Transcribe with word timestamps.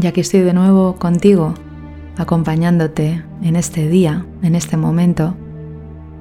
Ya 0.00 0.12
que 0.12 0.20
estoy 0.20 0.40
de 0.40 0.54
nuevo 0.54 0.96
contigo, 0.96 1.54
acompañándote 2.16 3.24
en 3.42 3.56
este 3.56 3.88
día, 3.88 4.26
en 4.42 4.54
este 4.54 4.76
momento, 4.76 5.34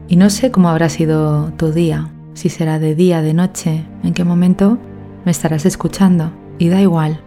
y 0.08 0.16
no 0.16 0.30
sé 0.30 0.52
cómo 0.52 0.70
habrá 0.70 0.89
sido 0.89 1.52
tu 1.58 1.72
día, 1.72 2.11
si 2.33 2.50
será 2.50 2.80
de 2.80 2.95
día, 2.95 3.22
de 3.22 3.33
noche, 3.33 3.86
en 4.03 4.14
qué 4.14 4.23
momento 4.23 4.78
me 5.25 5.31
estarás 5.31 5.66
escuchando, 5.66 6.31
y 6.58 6.70
da 6.70 6.81
igual, 6.81 7.22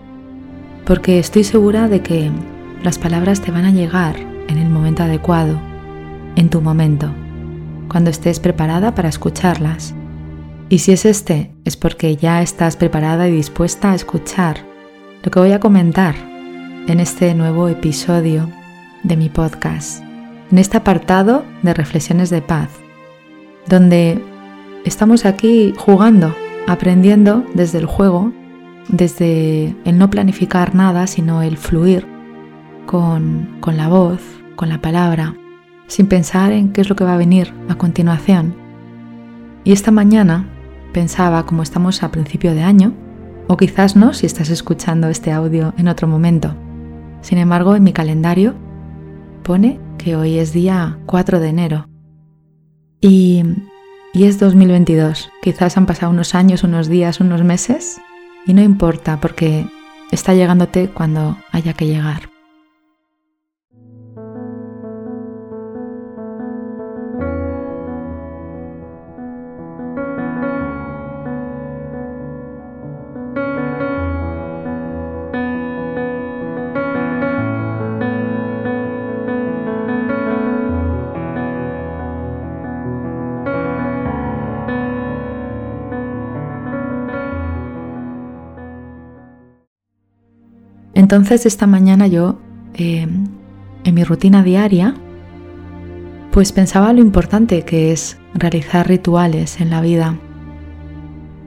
porque 0.86 1.18
estoy 1.18 1.44
segura 1.44 1.88
de 1.88 2.02
que 2.02 2.30
las 2.82 2.98
palabras 2.98 3.40
te 3.40 3.50
van 3.50 3.64
a 3.64 3.72
llegar 3.72 4.16
en 4.48 4.58
el 4.58 4.70
momento 4.70 5.02
adecuado, 5.02 5.58
en 6.36 6.48
tu 6.48 6.60
momento, 6.60 7.12
cuando 7.88 8.10
estés 8.10 8.40
preparada 8.40 8.94
para 8.94 9.08
escucharlas. 9.08 9.94
Y 10.68 10.78
si 10.78 10.92
es 10.92 11.04
este, 11.04 11.52
es 11.64 11.76
porque 11.76 12.16
ya 12.16 12.42
estás 12.42 12.76
preparada 12.76 13.28
y 13.28 13.32
dispuesta 13.32 13.90
a 13.90 13.94
escuchar 13.96 14.64
lo 15.22 15.30
que 15.30 15.40
voy 15.40 15.52
a 15.52 15.60
comentar 15.60 16.29
en 16.88 17.00
este 17.00 17.34
nuevo 17.34 17.68
episodio 17.68 18.50
de 19.02 19.16
mi 19.16 19.28
podcast, 19.28 20.02
en 20.50 20.58
este 20.58 20.76
apartado 20.76 21.44
de 21.62 21.74
reflexiones 21.74 22.30
de 22.30 22.42
paz, 22.42 22.68
donde 23.68 24.22
estamos 24.84 25.24
aquí 25.24 25.74
jugando, 25.76 26.34
aprendiendo 26.66 27.44
desde 27.54 27.78
el 27.78 27.86
juego, 27.86 28.32
desde 28.88 29.76
el 29.84 29.98
no 29.98 30.10
planificar 30.10 30.74
nada, 30.74 31.06
sino 31.06 31.42
el 31.42 31.56
fluir 31.56 32.06
con, 32.86 33.58
con 33.60 33.76
la 33.76 33.88
voz, 33.88 34.20
con 34.56 34.68
la 34.68 34.80
palabra, 34.80 35.36
sin 35.86 36.06
pensar 36.06 36.52
en 36.52 36.72
qué 36.72 36.80
es 36.80 36.88
lo 36.88 36.96
que 36.96 37.04
va 37.04 37.14
a 37.14 37.18
venir 37.18 37.52
a 37.68 37.76
continuación. 37.76 38.54
Y 39.64 39.72
esta 39.72 39.90
mañana 39.90 40.48
pensaba, 40.92 41.46
como 41.46 41.62
estamos 41.62 42.02
a 42.02 42.10
principio 42.10 42.54
de 42.54 42.62
año, 42.62 42.94
o 43.46 43.56
quizás 43.56 43.96
no 43.96 44.12
si 44.12 44.26
estás 44.26 44.48
escuchando 44.48 45.08
este 45.08 45.32
audio 45.32 45.74
en 45.76 45.88
otro 45.88 46.08
momento, 46.08 46.54
sin 47.20 47.38
embargo, 47.38 47.74
en 47.74 47.82
mi 47.82 47.92
calendario 47.92 48.54
pone 49.42 49.80
que 49.98 50.16
hoy 50.16 50.38
es 50.38 50.52
día 50.52 50.98
4 51.06 51.40
de 51.40 51.48
enero 51.48 51.88
y, 53.00 53.42
y 54.12 54.24
es 54.24 54.38
2022. 54.38 55.30
Quizás 55.42 55.76
han 55.76 55.86
pasado 55.86 56.12
unos 56.12 56.34
años, 56.34 56.64
unos 56.64 56.88
días, 56.88 57.20
unos 57.20 57.42
meses 57.42 58.00
y 58.46 58.54
no 58.54 58.62
importa 58.62 59.20
porque 59.20 59.66
está 60.10 60.34
llegándote 60.34 60.88
cuando 60.88 61.36
haya 61.52 61.74
que 61.74 61.86
llegar. 61.86 62.29
Entonces 91.10 91.44
esta 91.44 91.66
mañana 91.66 92.06
yo, 92.06 92.38
eh, 92.74 93.04
en 93.82 93.94
mi 93.96 94.04
rutina 94.04 94.44
diaria, 94.44 94.94
pues 96.30 96.52
pensaba 96.52 96.92
lo 96.92 97.00
importante 97.00 97.62
que 97.62 97.90
es 97.90 98.16
realizar 98.32 98.86
rituales 98.86 99.60
en 99.60 99.70
la 99.70 99.80
vida. 99.80 100.16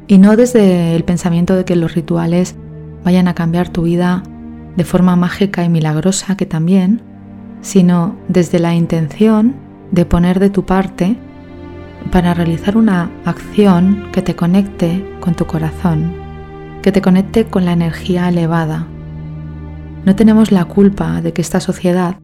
Y 0.07 0.18
no 0.18 0.35
desde 0.35 0.97
el 0.97 1.06
pensamiento 1.06 1.56
de 1.56 1.63
que 1.63 1.78
los 1.78 1.96
rituales 1.96 2.57
vayan 3.06 3.29
a 3.29 3.35
cambiar 3.35 3.69
tu 3.69 3.84
vida 3.84 4.24
de 4.75 4.84
forma 4.84 5.16
mágica 5.16 5.63
y 5.63 5.69
milagrosa, 5.69 6.35
que 6.35 6.45
también, 6.45 7.01
sino 7.62 8.18
desde 8.28 8.59
la 8.59 8.75
intención 8.75 9.56
de 9.91 10.03
poner 10.03 10.41
de 10.41 10.50
tu 10.50 10.66
parte 10.66 11.16
para 12.12 12.34
realizar 12.34 12.75
una 12.75 13.09
acción 13.24 14.09
que 14.12 14.22
te 14.22 14.35
conecte 14.35 15.09
con 15.22 15.35
tu 15.35 15.45
corazón, 15.45 16.13
que 16.81 16.91
te 16.91 17.01
conecte 17.01 17.45
con 17.45 17.63
la 17.63 17.72
energía 17.72 18.28
elevada, 18.28 18.88
no 20.06 20.16
tenemos 20.16 20.52
la 20.52 20.66
culpa 20.66 21.22
de 21.22 21.34
que 21.34 21.41
esta 21.41 21.59
sociedad 21.59 22.18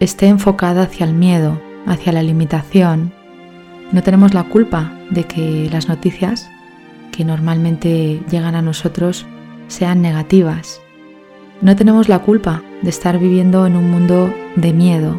esté 0.00 0.26
enfocada 0.26 0.82
hacia 0.82 1.06
el 1.06 1.14
miedo, 1.14 1.60
hacia 1.86 2.12
la 2.12 2.22
limitación. 2.22 3.12
No 3.92 4.02
tenemos 4.02 4.34
la 4.34 4.44
culpa 4.44 4.92
de 5.10 5.24
que 5.24 5.68
las 5.70 5.88
noticias 5.88 6.50
que 7.12 7.24
normalmente 7.24 8.20
llegan 8.30 8.56
a 8.56 8.62
nosotros 8.62 9.24
sean 9.68 10.02
negativas. 10.02 10.80
No 11.62 11.76
tenemos 11.76 12.08
la 12.08 12.18
culpa 12.18 12.62
de 12.82 12.90
estar 12.90 13.18
viviendo 13.18 13.66
en 13.66 13.76
un 13.76 13.90
mundo 13.90 14.34
de 14.56 14.72
miedo 14.72 15.18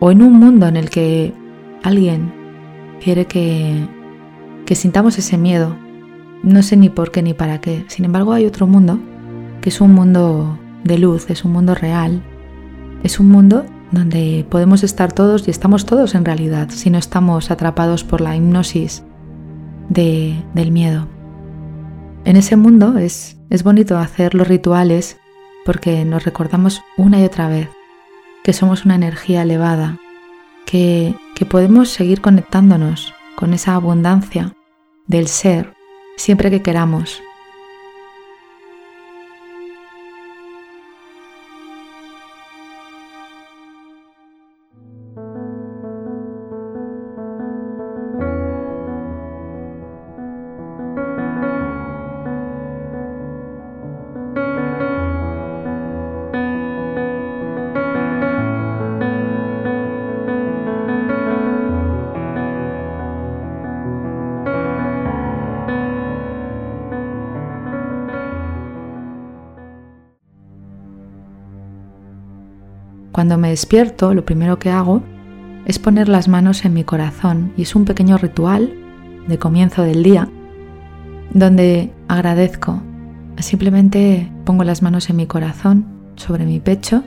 o 0.00 0.10
en 0.10 0.22
un 0.22 0.34
mundo 0.34 0.66
en 0.66 0.76
el 0.76 0.90
que 0.90 1.32
alguien 1.82 2.32
quiere 3.02 3.26
que, 3.26 3.86
sintamos 4.74 5.18
ese 5.18 5.38
miedo. 5.38 5.76
No 6.42 6.62
sé 6.62 6.76
ni 6.76 6.90
por 6.90 7.12
qué 7.12 7.22
ni 7.22 7.32
para 7.32 7.60
qué. 7.60 7.84
Sin 7.88 8.04
embargo, 8.04 8.32
hay 8.32 8.44
otro 8.44 8.66
mundo 8.66 8.98
que 9.62 9.70
es 9.70 9.80
un 9.80 9.94
mundo 9.94 10.58
de 10.86 10.98
luz, 10.98 11.30
es 11.30 11.44
un 11.44 11.52
mundo 11.52 11.74
real, 11.74 12.22
es 13.02 13.20
un 13.20 13.28
mundo 13.28 13.64
donde 13.90 14.46
podemos 14.50 14.82
estar 14.82 15.12
todos 15.12 15.46
y 15.46 15.50
estamos 15.50 15.86
todos 15.86 16.14
en 16.14 16.24
realidad 16.24 16.68
si 16.70 16.90
no 16.90 16.98
estamos 16.98 17.50
atrapados 17.50 18.04
por 18.04 18.20
la 18.20 18.36
hipnosis 18.36 19.04
del 19.88 20.72
miedo. 20.72 21.08
En 22.24 22.36
ese 22.36 22.56
mundo 22.56 22.98
es, 22.98 23.38
es 23.50 23.62
bonito 23.62 23.98
hacer 23.98 24.34
los 24.34 24.48
rituales 24.48 25.18
porque 25.64 26.04
nos 26.04 26.24
recordamos 26.24 26.82
una 26.96 27.20
y 27.20 27.24
otra 27.24 27.48
vez 27.48 27.68
que 28.42 28.52
somos 28.52 28.84
una 28.84 28.96
energía 28.96 29.42
elevada, 29.42 29.98
que, 30.64 31.14
que 31.34 31.46
podemos 31.46 31.90
seguir 31.90 32.20
conectándonos 32.20 33.14
con 33.36 33.54
esa 33.54 33.74
abundancia 33.74 34.52
del 35.06 35.28
ser 35.28 35.74
siempre 36.16 36.50
que 36.50 36.62
queramos 36.62 37.22
Cuando 73.16 73.38
me 73.38 73.48
despierto, 73.48 74.12
lo 74.12 74.26
primero 74.26 74.58
que 74.58 74.68
hago 74.68 75.02
es 75.64 75.78
poner 75.78 76.06
las 76.06 76.28
manos 76.28 76.66
en 76.66 76.74
mi 76.74 76.84
corazón 76.84 77.50
y 77.56 77.62
es 77.62 77.74
un 77.74 77.86
pequeño 77.86 78.18
ritual 78.18 78.74
de 79.26 79.38
comienzo 79.38 79.84
del 79.84 80.02
día 80.02 80.28
donde 81.30 81.94
agradezco 82.08 82.82
simplemente 83.38 84.30
pongo 84.44 84.64
las 84.64 84.82
manos 84.82 85.08
en 85.08 85.16
mi 85.16 85.26
corazón, 85.26 85.86
sobre 86.16 86.44
mi 86.44 86.60
pecho, 86.60 87.04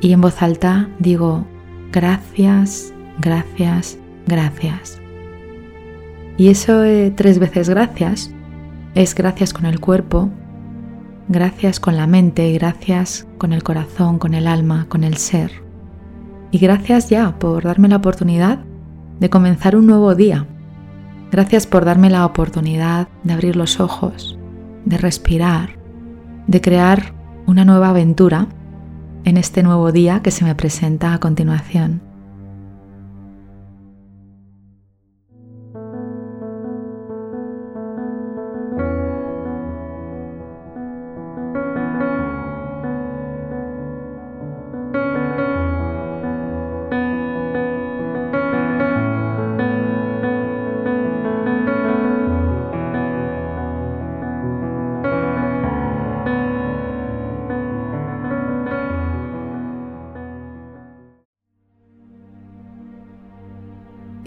y 0.00 0.12
en 0.12 0.20
voz 0.20 0.40
alta 0.40 0.88
digo, 1.00 1.48
gracias, 1.90 2.94
gracias, 3.18 3.98
gracias. 4.28 5.00
Y 6.38 6.46
eso 6.46 6.80
tres 7.16 7.40
veces 7.40 7.68
gracias 7.68 8.30
es 8.94 9.16
gracias 9.16 9.52
con 9.52 9.66
el 9.66 9.80
cuerpo, 9.80 10.30
gracias 11.32 11.80
con 11.80 11.96
la 11.96 12.06
mente, 12.06 12.52
gracias 12.52 13.26
con 13.38 13.52
el 13.52 13.62
corazón, 13.62 14.18
con 14.18 14.34
el 14.34 14.46
alma, 14.46 14.86
con 14.88 15.02
el 15.02 15.16
ser. 15.16 15.50
Y 16.50 16.58
gracias 16.58 17.08
ya 17.08 17.38
por 17.38 17.64
darme 17.64 17.88
la 17.88 17.96
oportunidad 17.96 18.60
de 19.18 19.30
comenzar 19.30 19.74
un 19.74 19.86
nuevo 19.86 20.14
día. 20.14 20.46
Gracias 21.30 21.66
por 21.66 21.84
darme 21.84 22.10
la 22.10 22.26
oportunidad 22.26 23.08
de 23.24 23.32
abrir 23.32 23.56
los 23.56 23.80
ojos, 23.80 24.38
de 24.84 24.98
respirar, 24.98 25.78
de 26.46 26.60
crear 26.60 27.14
una 27.46 27.64
nueva 27.64 27.88
aventura 27.88 28.48
en 29.24 29.38
este 29.38 29.62
nuevo 29.62 29.92
día 29.92 30.20
que 30.20 30.30
se 30.30 30.44
me 30.44 30.54
presenta 30.54 31.14
a 31.14 31.18
continuación. 31.18 32.11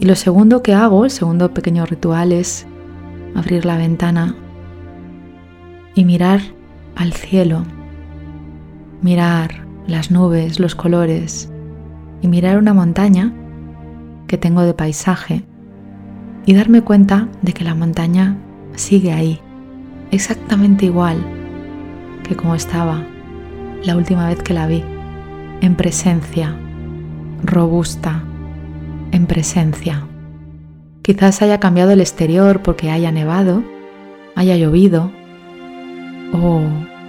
Lo 0.06 0.14
segundo 0.14 0.62
que 0.62 0.76
hago, 0.76 1.06
el 1.06 1.10
segundo 1.10 1.52
pequeño 1.52 1.84
ritual 1.88 2.32
es 2.32 2.68
abrir 3.34 3.66
la 3.66 3.76
ventana 3.76 4.36
y 5.96 6.06
mirar 6.06 6.42
al 6.96 7.12
cielo, 7.12 7.64
mirar 9.02 9.66
las 9.88 10.12
nubes, 10.12 10.60
los 10.60 10.76
colores 10.76 11.52
y 12.22 12.28
mirar 12.28 12.60
una 12.60 12.76
montaña 12.76 13.34
que 14.28 14.38
tengo 14.38 14.62
de 14.62 14.76
paisaje 14.76 15.44
y 16.46 16.54
darme 16.54 16.84
cuenta 16.84 17.28
de 17.42 17.54
que 17.54 17.64
la 17.64 17.74
montaña 17.74 18.38
sigue 18.76 19.12
ahí, 19.12 19.40
exactamente 20.12 20.86
igual 20.86 21.18
que 22.22 22.36
como 22.36 22.54
estaba 22.54 23.04
la 23.84 23.98
última 23.98 24.30
vez 24.30 24.38
que 24.44 24.54
la 24.54 24.68
vi, 24.68 24.84
en 25.62 25.74
presencia, 25.74 26.56
robusta, 27.44 28.24
en 29.16 29.28
presencia. 29.28 30.06
Quizás 31.02 31.42
haya 31.42 31.60
cambiado 31.60 31.92
el 31.92 32.02
exterior 32.02 32.62
porque 32.62 32.92
haya 32.92 33.12
nevado, 33.12 33.64
haya 34.36 34.58
llovido 34.58 35.10
o 36.34 36.62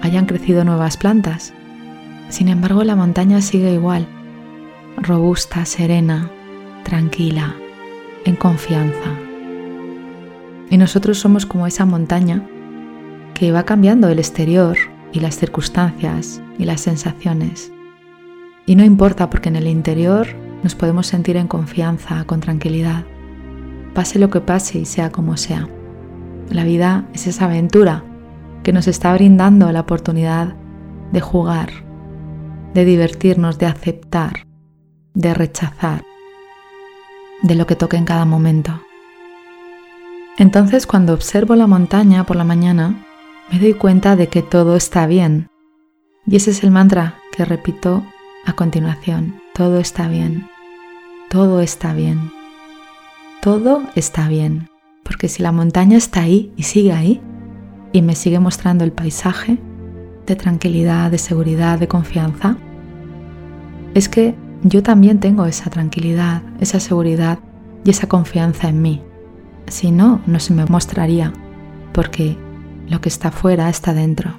hayan 0.02 0.26
crecido 0.26 0.64
nuevas 0.64 0.96
plantas. 0.96 1.52
Sin 2.28 2.48
embargo, 2.48 2.84
la 2.84 2.94
montaña 2.94 3.40
sigue 3.40 3.72
igual, 3.72 4.06
robusta, 4.96 5.64
serena, 5.64 6.30
tranquila, 6.84 7.56
en 8.24 8.36
confianza. 8.36 9.10
Y 10.70 10.76
nosotros 10.76 11.18
somos 11.18 11.44
como 11.44 11.66
esa 11.66 11.86
montaña 11.86 12.46
que 13.34 13.50
va 13.50 13.64
cambiando 13.64 14.08
el 14.08 14.20
exterior 14.20 14.76
y 15.12 15.20
las 15.20 15.36
circunstancias 15.36 16.40
y 16.56 16.66
las 16.66 16.82
sensaciones. 16.82 17.72
Y 18.64 18.76
no 18.76 18.84
importa 18.84 19.28
porque 19.28 19.48
en 19.48 19.56
el 19.56 19.66
interior 19.66 20.45
nos 20.62 20.74
podemos 20.74 21.06
sentir 21.06 21.36
en 21.36 21.48
confianza, 21.48 22.24
con 22.24 22.40
tranquilidad, 22.40 23.04
pase 23.94 24.18
lo 24.18 24.30
que 24.30 24.40
pase 24.40 24.78
y 24.78 24.84
sea 24.84 25.10
como 25.10 25.36
sea. 25.36 25.68
La 26.50 26.64
vida 26.64 27.08
es 27.14 27.26
esa 27.26 27.46
aventura 27.46 28.04
que 28.62 28.72
nos 28.72 28.88
está 28.88 29.14
brindando 29.14 29.70
la 29.72 29.80
oportunidad 29.80 30.54
de 31.12 31.20
jugar, 31.20 31.70
de 32.74 32.84
divertirnos, 32.84 33.58
de 33.58 33.66
aceptar, 33.66 34.46
de 35.14 35.34
rechazar, 35.34 36.02
de 37.42 37.54
lo 37.54 37.66
que 37.66 37.76
toque 37.76 37.96
en 37.96 38.04
cada 38.04 38.24
momento. 38.24 38.80
Entonces 40.38 40.86
cuando 40.86 41.14
observo 41.14 41.56
la 41.56 41.66
montaña 41.66 42.24
por 42.24 42.36
la 42.36 42.44
mañana, 42.44 43.06
me 43.50 43.58
doy 43.58 43.74
cuenta 43.74 44.16
de 44.16 44.28
que 44.28 44.42
todo 44.42 44.76
está 44.76 45.06
bien. 45.06 45.48
Y 46.26 46.36
ese 46.36 46.50
es 46.50 46.64
el 46.64 46.70
mantra 46.70 47.14
que 47.32 47.44
repito 47.44 48.02
a 48.44 48.52
continuación, 48.52 49.40
todo 49.56 49.78
está 49.78 50.06
bien, 50.06 50.46
todo 51.30 51.62
está 51.62 51.94
bien, 51.94 52.30
todo 53.40 53.84
está 53.94 54.28
bien, 54.28 54.68
porque 55.02 55.28
si 55.28 55.42
la 55.42 55.50
montaña 55.50 55.96
está 55.96 56.20
ahí 56.20 56.52
y 56.58 56.64
sigue 56.64 56.92
ahí, 56.92 57.22
y 57.90 58.02
me 58.02 58.14
sigue 58.14 58.38
mostrando 58.38 58.84
el 58.84 58.92
paisaje 58.92 59.56
de 60.26 60.36
tranquilidad, 60.36 61.10
de 61.10 61.16
seguridad, 61.16 61.78
de 61.78 61.88
confianza, 61.88 62.58
es 63.94 64.10
que 64.10 64.34
yo 64.62 64.82
también 64.82 65.20
tengo 65.20 65.46
esa 65.46 65.70
tranquilidad, 65.70 66.42
esa 66.60 66.78
seguridad 66.78 67.38
y 67.82 67.88
esa 67.88 68.08
confianza 68.08 68.68
en 68.68 68.82
mí. 68.82 69.02
Si 69.68 69.90
no, 69.90 70.20
no 70.26 70.38
se 70.38 70.52
me 70.52 70.66
mostraría, 70.66 71.32
porque 71.94 72.36
lo 72.90 73.00
que 73.00 73.08
está 73.08 73.30
fuera 73.30 73.70
está 73.70 73.94
dentro. 73.94 74.38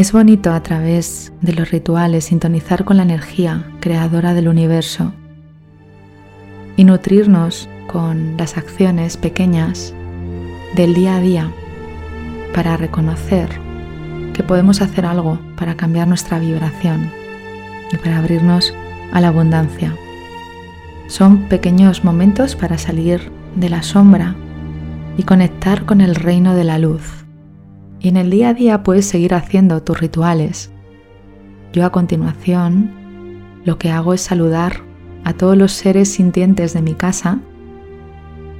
Es 0.00 0.12
bonito 0.12 0.54
a 0.54 0.62
través 0.62 1.30
de 1.42 1.52
los 1.52 1.70
rituales 1.72 2.24
sintonizar 2.24 2.86
con 2.86 2.96
la 2.96 3.02
energía 3.02 3.66
creadora 3.80 4.32
del 4.32 4.48
universo 4.48 5.12
y 6.78 6.84
nutrirnos 6.84 7.68
con 7.86 8.38
las 8.38 8.56
acciones 8.56 9.18
pequeñas 9.18 9.92
del 10.74 10.94
día 10.94 11.16
a 11.16 11.20
día 11.20 11.52
para 12.54 12.78
reconocer 12.78 13.50
que 14.32 14.42
podemos 14.42 14.80
hacer 14.80 15.04
algo 15.04 15.38
para 15.58 15.76
cambiar 15.76 16.08
nuestra 16.08 16.38
vibración 16.38 17.10
y 17.92 17.98
para 17.98 18.20
abrirnos 18.20 18.72
a 19.12 19.20
la 19.20 19.28
abundancia. 19.28 19.94
Son 21.08 21.46
pequeños 21.50 22.04
momentos 22.04 22.56
para 22.56 22.78
salir 22.78 23.30
de 23.54 23.68
la 23.68 23.82
sombra 23.82 24.34
y 25.18 25.24
conectar 25.24 25.84
con 25.84 26.00
el 26.00 26.14
reino 26.14 26.54
de 26.54 26.64
la 26.64 26.78
luz 26.78 27.19
y 28.00 28.08
en 28.08 28.16
el 28.16 28.30
día 28.30 28.48
a 28.48 28.54
día 28.54 28.82
puedes 28.82 29.06
seguir 29.06 29.34
haciendo 29.34 29.82
tus 29.82 30.00
rituales. 30.00 30.70
Yo 31.72 31.84
a 31.84 31.92
continuación 31.92 32.90
lo 33.64 33.78
que 33.78 33.90
hago 33.90 34.14
es 34.14 34.22
saludar 34.22 34.80
a 35.24 35.34
todos 35.34 35.56
los 35.56 35.72
seres 35.72 36.10
sintientes 36.10 36.72
de 36.72 36.82
mi 36.82 36.94
casa, 36.94 37.38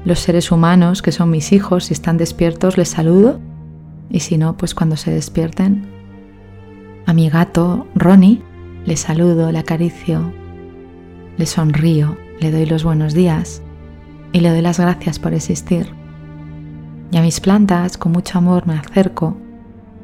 los 0.04 0.18
seres 0.20 0.52
humanos 0.52 1.02
que 1.02 1.12
son 1.12 1.30
mis 1.30 1.52
hijos, 1.52 1.86
si 1.86 1.94
están 1.94 2.18
despiertos 2.18 2.76
les 2.76 2.88
saludo 2.88 3.40
y 4.10 4.20
si 4.20 4.36
no, 4.36 4.56
pues 4.56 4.74
cuando 4.74 4.96
se 4.96 5.10
despierten. 5.10 5.86
A 7.06 7.12
mi 7.12 7.30
gato 7.30 7.86
Ronnie 7.94 8.42
le 8.84 8.96
saludo, 8.96 9.50
le 9.52 9.58
acaricio, 9.58 10.32
le 11.36 11.46
sonrío, 11.46 12.16
le 12.40 12.50
doy 12.50 12.66
los 12.66 12.84
buenos 12.84 13.14
días 13.14 13.62
y 14.32 14.40
le 14.40 14.50
doy 14.50 14.60
las 14.60 14.78
gracias 14.78 15.18
por 15.18 15.32
existir. 15.34 15.99
Y 17.12 17.16
a 17.16 17.22
mis 17.22 17.40
plantas 17.40 17.98
con 17.98 18.12
mucho 18.12 18.38
amor 18.38 18.66
me 18.66 18.74
acerco, 18.74 19.36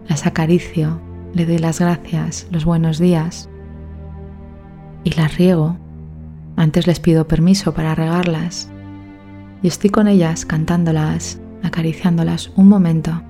las 0.09 0.27
acaricio, 0.27 1.01
le 1.35 1.47
doy 1.47 1.59
las 1.59 1.79
gracias, 1.79 2.47
los 2.51 2.65
buenos 2.65 2.99
días 2.99 3.49
y 5.05 5.11
las 5.11 5.37
riego. 5.37 5.77
Antes 6.57 6.87
les 6.87 6.99
pido 6.99 7.29
permiso 7.29 7.75
para 7.75 7.95
regarlas 7.95 8.71
y 9.63 9.69
estoy 9.69 9.91
con 9.91 10.09
ellas 10.09 10.45
cantándolas, 10.45 11.41
acariciándolas 11.63 12.51
un 12.57 12.69
momento. 12.69 13.23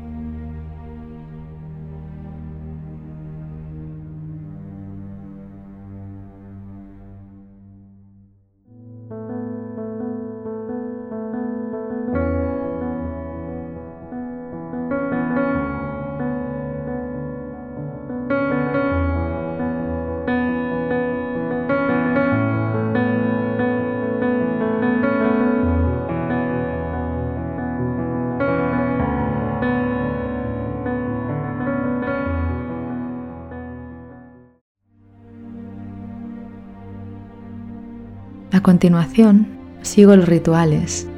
A 38.53 38.61
continuación, 38.61 39.49
sigo 39.83 40.15
los 40.15 40.29
rituales 40.29 41.09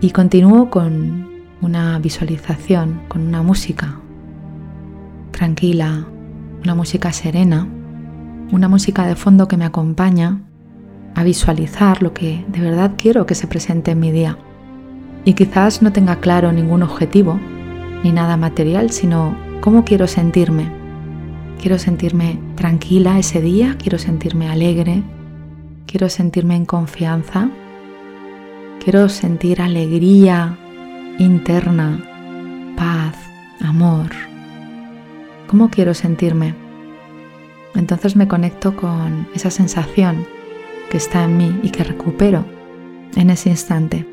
y 0.00 0.10
continúo 0.10 0.70
con 0.70 1.28
una 1.60 1.98
visualización, 1.98 3.02
con 3.08 3.26
una 3.26 3.42
música 3.42 4.00
tranquila, 5.32 6.06
una 6.64 6.74
música 6.74 7.12
serena, 7.12 7.68
una 8.52 8.68
música 8.68 9.06
de 9.06 9.16
fondo 9.16 9.48
que 9.48 9.58
me 9.58 9.66
acompaña 9.66 10.40
a 11.14 11.24
visualizar 11.24 12.02
lo 12.02 12.14
que 12.14 12.42
de 12.48 12.60
verdad 12.60 12.92
quiero 12.96 13.26
que 13.26 13.34
se 13.34 13.46
presente 13.46 13.90
en 13.90 14.00
mi 14.00 14.12
día. 14.12 14.38
Y 15.26 15.34
quizás 15.34 15.82
no 15.82 15.92
tenga 15.92 16.20
claro 16.20 16.52
ningún 16.52 16.82
objetivo, 16.82 17.38
ni 18.02 18.12
nada 18.12 18.38
material, 18.38 18.90
sino 18.90 19.36
cómo 19.60 19.84
quiero 19.84 20.06
sentirme. 20.06 20.72
Quiero 21.60 21.78
sentirme 21.78 22.40
tranquila 22.56 23.18
ese 23.18 23.42
día, 23.42 23.76
quiero 23.78 23.98
sentirme 23.98 24.48
alegre, 24.48 25.02
quiero 25.86 26.08
sentirme 26.08 26.56
en 26.56 26.64
confianza, 26.64 27.48
quiero 28.82 29.08
sentir 29.08 29.60
alegría 29.60 30.58
interna, 31.18 32.02
paz, 32.76 33.16
amor. 33.60 34.10
¿Cómo 35.46 35.68
quiero 35.68 35.94
sentirme? 35.94 36.54
Entonces 37.74 38.16
me 38.16 38.28
conecto 38.28 38.76
con 38.76 39.28
esa 39.34 39.50
sensación 39.50 40.26
que 40.90 40.96
está 40.96 41.24
en 41.24 41.36
mí 41.36 41.60
y 41.62 41.70
que 41.70 41.84
recupero 41.84 42.44
en 43.16 43.30
ese 43.30 43.50
instante. 43.50 44.06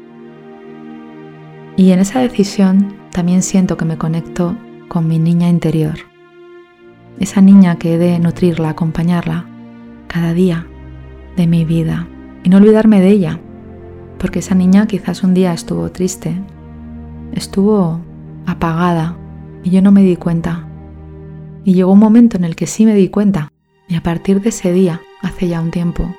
Y 1.75 1.91
en 1.91 1.99
esa 1.99 2.19
decisión 2.19 2.93
también 3.11 3.41
siento 3.41 3.77
que 3.77 3.85
me 3.85 3.97
conecto 3.97 4.55
con 4.88 5.07
mi 5.07 5.19
niña 5.19 5.49
interior. 5.49 5.95
Esa 7.19 7.41
niña 7.41 7.77
que 7.77 7.95
he 7.95 7.97
de 7.97 8.19
nutrirla, 8.19 8.69
acompañarla 8.69 9.45
cada 10.07 10.33
día 10.33 10.67
de 11.39 11.48
mi 11.48 11.63
vida 11.63 12.05
y 12.43 12.50
no 12.50 12.58
olvidarme 12.58 13.00
de 13.00 13.08
ella, 13.08 13.39
porque 14.17 14.39
esa 14.39 14.55
niña 14.55 14.88
quizás 14.88 15.24
un 15.24 15.34
día 15.34 15.53
estuvo 15.53 15.89
triste, 15.89 16.36
estuvo 17.31 18.01
apagada 18.46 19.17
y 19.63 19.69
yo 19.69 19.81
no 19.81 19.93
me 19.93 20.03
di 20.03 20.17
cuenta. 20.17 20.67
Y 21.63 21.75
llegó 21.75 21.93
un 21.93 22.00
momento 22.00 22.36
en 22.36 22.43
el 22.43 22.58
que 22.58 22.67
sí 22.67 22.86
me 22.86 22.93
di 22.93 23.08
cuenta 23.08 23.53
y 23.88 23.96
a 23.96 24.03
partir 24.03 24.41
de 24.41 24.50
ese 24.50 24.74
día, 24.74 25.01
hace 25.22 25.48
ya 25.48 25.62
un 25.62 25.72
tiempo, 25.72 26.13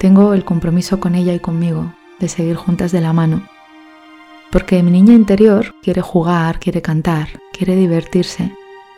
tengo 0.00 0.34
el 0.34 0.44
compromiso 0.44 0.98
con 0.98 1.14
ella 1.14 1.32
y 1.32 1.38
conmigo 1.38 1.92
de 2.18 2.28
seguir 2.28 2.56
juntas 2.56 2.90
de 2.90 3.00
la 3.00 3.12
mano. 3.12 3.44
Porque 4.50 4.82
mi 4.82 4.90
niña 4.90 5.14
interior 5.14 5.76
quiere 5.84 6.00
jugar, 6.00 6.58
quiere 6.58 6.82
cantar, 6.82 7.28
quiere 7.52 7.76
divertirse, 7.76 8.52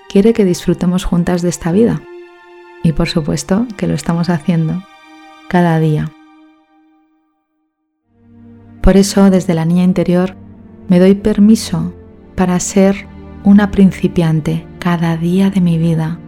quiere 0.09 0.33
que 0.33 0.47
disfrutemos 0.47 1.05
juntas 1.05 1.43
de 1.43 1.51
esta 1.51 1.71
vida. 1.71 2.01
Y 2.83 2.93
por 2.93 3.11
supuesto 3.11 3.67
que 3.77 3.87
lo 3.87 3.95
estamos 3.95 4.31
haciendo 4.31 4.83
cada 5.53 5.79
día. 5.81 6.11
Por 8.81 8.97
eso 8.97 9.29
desde 9.29 9.53
la 9.53 9.67
niña 9.67 9.85
interior 9.85 10.35
me 10.89 10.99
doy 10.99 11.15
permiso 11.15 11.93
para 12.37 12.59
ser 12.59 13.07
una 13.45 13.71
principiante 13.71 14.67
cada 14.79 15.19
día 15.19 15.51
de 15.51 15.61
mi 15.61 15.77
vida. 15.77 16.19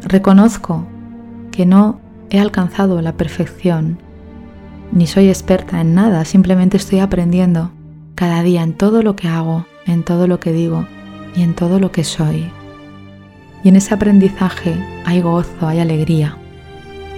Reconozco 0.00 0.86
que 1.52 1.66
no 1.66 2.00
he 2.30 2.40
alcanzado 2.40 3.02
la 3.02 3.18
perfección, 3.18 3.98
ni 4.92 5.06
soy 5.06 5.28
experta 5.28 5.82
en 5.82 5.94
nada, 5.94 6.24
simplemente 6.24 6.78
estoy 6.78 7.00
aprendiendo 7.00 7.70
cada 8.14 8.42
día 8.42 8.62
en 8.62 8.72
todo 8.72 9.02
lo 9.02 9.14
que 9.14 9.28
hago, 9.28 9.66
en 9.84 10.04
todo 10.04 10.26
lo 10.26 10.40
que 10.40 10.54
digo 10.54 10.86
y 11.34 11.42
en 11.42 11.52
todo 11.52 11.78
lo 11.78 11.92
que 11.92 12.02
soy. 12.02 12.50
Y 13.62 13.68
en 13.68 13.76
ese 13.76 13.92
aprendizaje 13.92 14.74
hay 15.04 15.20
gozo, 15.20 15.68
hay 15.68 15.80
alegría. 15.80 16.38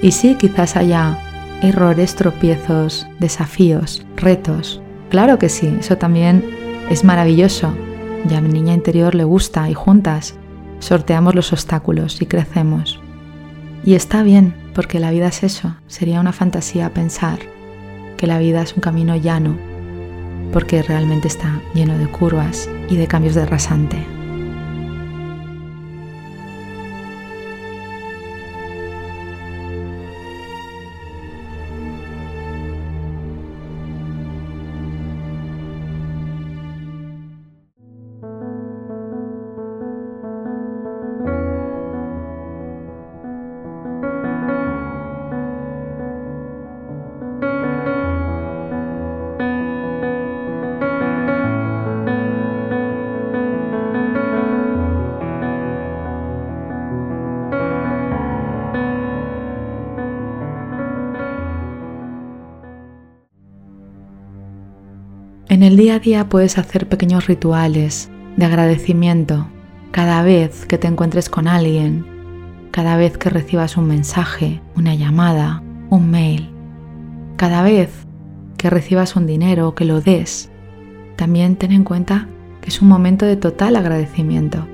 Y 0.02 0.12
sí, 0.12 0.36
quizás 0.36 0.76
haya 0.76 1.18
errores, 1.62 2.14
tropiezos, 2.14 3.06
desafíos, 3.18 4.06
retos, 4.16 4.80
Claro 5.10 5.38
que 5.38 5.48
sí, 5.48 5.74
eso 5.80 5.96
también 5.96 6.44
es 6.90 7.02
maravilloso. 7.02 7.74
Ya 8.26 8.38
a 8.38 8.40
mi 8.40 8.50
niña 8.50 8.74
interior 8.74 9.14
le 9.14 9.24
gusta 9.24 9.68
y 9.70 9.74
juntas 9.74 10.34
sorteamos 10.80 11.34
los 11.34 11.52
obstáculos 11.52 12.20
y 12.20 12.26
crecemos. 12.26 13.00
Y 13.84 13.94
está 13.94 14.22
bien, 14.22 14.54
porque 14.74 15.00
la 15.00 15.10
vida 15.10 15.28
es 15.28 15.42
eso. 15.42 15.74
Sería 15.86 16.20
una 16.20 16.32
fantasía 16.32 16.92
pensar 16.92 17.38
que 18.18 18.26
la 18.26 18.38
vida 18.38 18.62
es 18.62 18.74
un 18.74 18.80
camino 18.80 19.16
llano, 19.16 19.56
porque 20.52 20.82
realmente 20.82 21.28
está 21.28 21.60
lleno 21.74 21.96
de 21.96 22.08
curvas 22.08 22.68
y 22.90 22.96
de 22.96 23.06
cambios 23.06 23.34
de 23.34 23.46
rasante. 23.46 24.17
En 65.50 65.62
el 65.62 65.78
día 65.78 65.94
a 65.94 65.98
día 65.98 66.28
puedes 66.28 66.58
hacer 66.58 66.90
pequeños 66.90 67.26
rituales 67.26 68.10
de 68.36 68.44
agradecimiento 68.44 69.46
cada 69.92 70.22
vez 70.22 70.66
que 70.66 70.76
te 70.76 70.88
encuentres 70.88 71.30
con 71.30 71.48
alguien, 71.48 72.04
cada 72.70 72.98
vez 72.98 73.16
que 73.16 73.30
recibas 73.30 73.78
un 73.78 73.86
mensaje, 73.86 74.60
una 74.76 74.94
llamada, 74.94 75.62
un 75.88 76.10
mail, 76.10 76.50
cada 77.38 77.62
vez 77.62 77.90
que 78.58 78.68
recibas 78.68 79.16
un 79.16 79.26
dinero 79.26 79.68
o 79.68 79.74
que 79.74 79.86
lo 79.86 80.02
des. 80.02 80.50
También 81.16 81.56
ten 81.56 81.72
en 81.72 81.84
cuenta 81.84 82.28
que 82.60 82.68
es 82.68 82.82
un 82.82 82.88
momento 82.88 83.24
de 83.24 83.36
total 83.36 83.76
agradecimiento. 83.76 84.68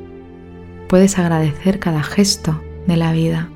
Puedes 0.88 1.20
agradecer 1.20 1.78
cada 1.78 2.02
gesto 2.02 2.60
de 2.88 2.96
la 2.96 3.12
vida, 3.12 3.48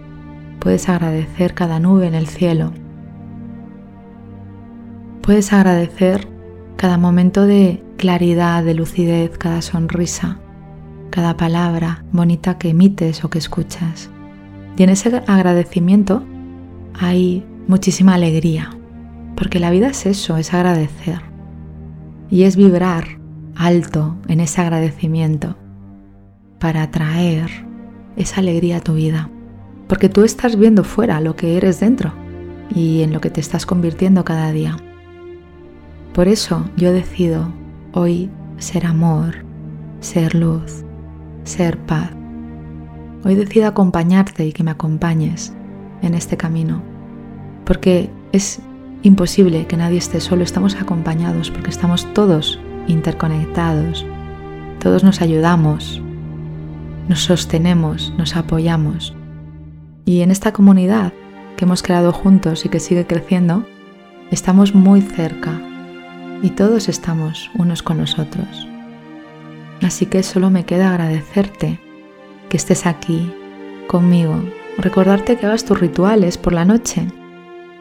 puedes 0.61 0.89
agradecer 0.89 1.55
cada 1.55 1.81
nube 1.81 2.07
en 2.07 2.15
el 2.15 2.29
cielo, 2.29 2.73
puedes 5.21 5.53
agradecer 5.53 6.38
cada 6.79 6.97
momento 6.97 7.45
de 7.45 7.83
claridad, 7.97 8.63
de 8.63 8.73
lucidez, 8.73 9.37
cada 9.37 9.63
sonrisa, 9.63 10.39
cada 11.11 11.37
palabra 11.37 12.05
bonita 12.13 12.57
que 12.57 12.69
emites 12.69 13.25
o 13.25 13.31
que 13.31 13.39
escuchas. 13.39 14.11
Y 14.77 14.85
en 14.85 14.91
ese 14.91 15.21
agradecimiento 15.27 16.23
hay 16.95 17.45
muchísima 17.67 18.15
alegría, 18.15 18.71
porque 19.37 19.59
la 19.59 19.71
vida 19.71 19.89
es 19.89 20.07
eso, 20.07 20.37
es 20.37 20.55
agradecer. 20.55 21.21
Y 22.31 22.45
es 22.45 22.55
vibrar 22.55 23.19
alto 23.57 24.17
en 24.29 24.39
ese 24.39 24.61
agradecimiento 24.61 25.57
para 26.61 26.85
atraer 26.85 27.51
esa 28.17 28.41
alegría 28.41 28.77
a 28.77 28.83
tu 28.83 28.95
vida. 28.95 29.29
Porque 29.89 30.09
tú 30.09 30.23
estás 30.23 30.57
viendo 30.57 30.85
fuera 30.85 31.21
lo 31.21 31.35
que 31.35 31.57
eres 31.57 31.81
dentro 31.81 32.13
y 32.73 33.03
en 33.03 33.13
lo 33.13 33.21
que 33.21 33.31
te 33.31 33.41
estás 33.41 33.67
convirtiendo 33.67 34.25
cada 34.25 34.53
día. 34.53 34.77
Por 36.19 36.27
eso 36.27 36.69
yo 36.77 36.93
decido 36.93 37.53
hoy 37.93 38.29
ser 38.57 38.87
amor, 38.87 39.45
ser 40.01 40.35
luz, 40.35 40.85
ser 41.45 41.79
paz. 41.79 42.11
Hoy 43.25 43.37
decido 43.37 43.69
acompañarte 43.69 44.45
y 44.45 44.53
que 44.53 44.65
me 44.65 44.73
acompañes 44.73 45.53
en 46.03 46.15
este 46.15 46.37
camino, 46.37 46.83
porque 47.65 48.11
es 48.33 48.59
imposible 49.03 49.69
que 49.69 49.77
nadie 49.77 49.99
esté 49.99 50.19
solo, 50.19 50.43
estamos 50.43 50.75
acompañados 50.75 51.53
porque 51.53 51.71
estamos 51.71 52.13
todos 52.15 52.59
interconectados, 52.89 54.05
todos 54.81 55.05
nos 55.05 55.23
ayudamos, 55.23 56.03
nos 57.09 57.21
sostenemos, 57.21 58.13
nos 58.19 58.35
apoyamos. 58.35 59.15
Y 60.05 60.23
en 60.23 60.33
esta 60.33 60.53
comunidad 60.53 61.13
que 61.57 61.65
hemos 61.65 61.85
creado 61.85 62.13
juntos 62.13 62.65
y 62.65 62.71
que 62.71 62.81
sigue 62.81 63.07
creciendo, 63.07 63.65
estamos 64.33 64.75
muy 64.75 65.01
cerca 65.01 65.63
y 66.43 66.51
todos 66.51 66.89
estamos 66.89 67.51
unos 67.55 67.83
con 67.83 67.99
nosotros. 67.99 68.69
Así 69.83 70.07
que 70.07 70.23
solo 70.23 70.51
me 70.51 70.65
queda 70.65 70.91
agradecerte 70.91 71.79
que 72.49 72.57
estés 72.57 72.87
aquí 72.87 73.33
conmigo, 73.87 74.43
recordarte 74.77 75.37
que 75.37 75.47
hagas 75.47 75.65
tus 75.65 75.79
rituales 75.79 76.39
por 76.39 76.53
la 76.53 76.65
noche. 76.65 77.07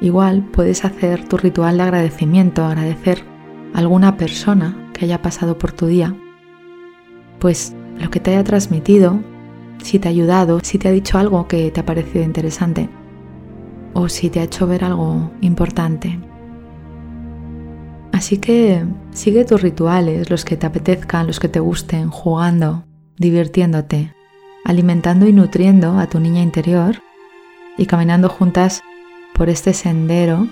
Igual 0.01 0.43
puedes 0.43 0.85
hacer 0.85 1.27
tu 1.27 1.37
ritual 1.37 1.77
de 1.77 1.83
agradecimiento, 1.83 2.63
agradecer 2.63 3.23
a 3.73 3.79
alguna 3.79 4.17
persona 4.17 4.91
que 4.93 5.05
haya 5.05 5.21
pasado 5.21 5.57
por 5.57 5.71
tu 5.71 5.87
día, 5.87 6.15
pues 7.39 7.75
lo 7.99 8.09
que 8.09 8.19
te 8.19 8.31
haya 8.31 8.43
transmitido, 8.43 9.19
si 9.83 9.99
te 9.99 10.07
ha 10.07 10.11
ayudado, 10.11 10.59
si 10.63 10.77
te 10.77 10.87
ha 10.87 10.91
dicho 10.91 11.17
algo 11.17 11.47
que 11.47 11.71
te 11.71 11.79
ha 11.79 11.85
parecido 11.85 12.23
interesante. 12.23 12.89
o 13.93 14.09
si 14.09 14.29
te 14.29 14.39
ha 14.39 14.43
hecho 14.43 14.67
ver 14.67 14.83
algo 14.83 15.31
importante. 15.41 16.19
Así 18.11 18.37
que 18.37 18.83
sigue 19.11 19.45
tus 19.45 19.61
rituales, 19.61 20.29
los 20.29 20.45
que 20.45 20.57
te 20.57 20.65
apetezcan, 20.65 21.27
los 21.27 21.39
que 21.39 21.49
te 21.49 21.59
gusten, 21.59 22.09
jugando, 22.09 22.85
divirtiéndote, 23.17 24.13
alimentando 24.65 25.27
y 25.27 25.33
nutriendo 25.33 25.99
a 25.99 26.07
tu 26.07 26.19
niña 26.19 26.41
interior 26.41 27.01
y 27.77 27.85
caminando 27.85 28.29
juntas 28.29 28.81
por 29.33 29.49
este 29.49 29.73
sendero 29.73 30.47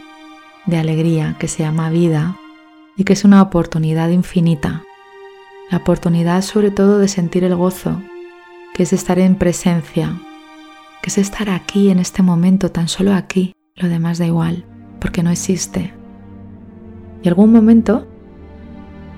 de 0.65 0.77
alegría 0.77 1.35
que 1.39 1.47
se 1.47 1.63
llama 1.63 1.89
vida 1.89 2.37
y 2.97 3.03
que 3.03 3.13
es 3.13 3.23
una 3.23 3.41
oportunidad 3.41 4.09
infinita. 4.09 4.83
La 5.71 5.79
oportunidad 5.79 6.41
sobre 6.43 6.71
todo 6.71 6.99
de 6.99 7.07
sentir 7.07 7.43
el 7.43 7.55
gozo, 7.55 8.01
que 8.73 8.83
es 8.83 8.93
estar 8.93 9.17
en 9.17 9.35
presencia, 9.35 10.21
que 11.01 11.09
es 11.09 11.17
estar 11.17 11.49
aquí 11.49 11.89
en 11.89 11.99
este 11.99 12.21
momento, 12.21 12.71
tan 12.71 12.87
solo 12.87 13.13
aquí, 13.13 13.53
lo 13.75 13.89
demás 13.89 14.17
da 14.19 14.27
igual, 14.27 14.65
porque 14.99 15.23
no 15.23 15.31
existe. 15.31 15.93
Y 17.25 17.27
algún 17.27 17.51
momento, 17.51 18.05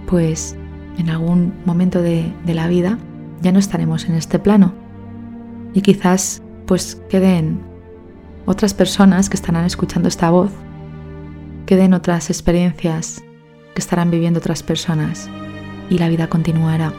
pues 0.08 0.56
en 0.98 1.10
algún 1.10 1.54
momento 1.66 2.02
de, 2.02 2.32
de 2.46 2.54
la 2.54 2.70
vida, 2.70 2.98
ya 3.42 3.52
no 3.52 3.60
estaremos 3.60 4.06
en 4.06 4.16
este 4.16 4.40
plano. 4.40 4.74
Y 5.74 5.82
quizás 5.82 6.42
pues 6.66 6.96
queden 7.10 7.60
otras 8.46 8.74
personas 8.74 9.30
que 9.30 9.36
estarán 9.36 9.66
escuchando 9.66 10.08
esta 10.08 10.30
voz, 10.30 10.52
queden 11.66 11.94
otras 11.94 12.30
experiencias 12.30 13.22
que 13.76 13.82
estarán 13.82 14.10
viviendo 14.10 14.40
otras 14.40 14.64
personas 14.64 15.30
y 15.90 15.98
la 15.98 16.08
vida 16.08 16.28
continuará. 16.28 16.94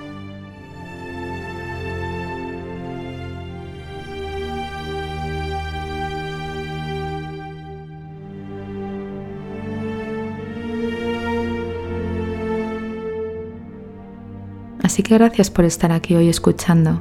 Así 14.88 15.02
que 15.02 15.18
gracias 15.18 15.50
por 15.50 15.66
estar 15.66 15.92
aquí 15.92 16.14
hoy 16.14 16.30
escuchando. 16.30 16.98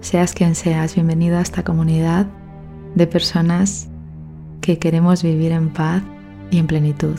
Seas 0.00 0.32
quien 0.32 0.54
seas, 0.54 0.94
bienvenido 0.94 1.36
a 1.36 1.42
esta 1.42 1.62
comunidad 1.62 2.26
de 2.94 3.06
personas 3.06 3.90
que 4.62 4.78
queremos 4.78 5.22
vivir 5.22 5.52
en 5.52 5.68
paz 5.68 6.02
y 6.50 6.56
en 6.56 6.66
plenitud. 6.66 7.18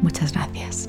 Muchas 0.00 0.32
gracias. 0.32 0.88